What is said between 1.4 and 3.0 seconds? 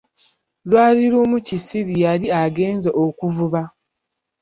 Kisiri yali agenze